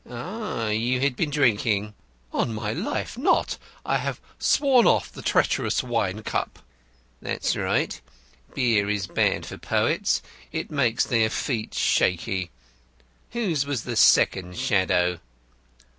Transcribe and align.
"Ah, 0.09 0.69
you 0.69 0.99
had 0.99 1.15
been 1.15 1.29
drinking." 1.29 1.93
"On 2.33 2.55
my 2.55 2.73
life, 2.73 3.19
not. 3.19 3.59
I 3.85 3.99
have 3.99 4.19
sworn 4.39 4.87
off 4.87 5.11
the 5.11 5.21
treacherous 5.21 5.83
wine 5.83 6.23
cup." 6.23 6.57
"That's 7.21 7.55
right. 7.55 8.01
Beer 8.55 8.89
is 8.89 9.05
bad 9.05 9.45
for 9.45 9.59
poets. 9.59 10.23
It 10.51 10.71
makes 10.71 11.05
their 11.05 11.29
feet 11.29 11.75
shaky. 11.75 12.49
Whose 13.33 13.67
was 13.67 13.83
the 13.83 13.95
second 13.95 14.57
shadow?" 14.57 15.19